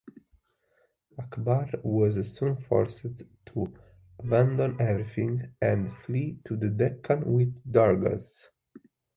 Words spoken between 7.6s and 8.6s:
Durgadas.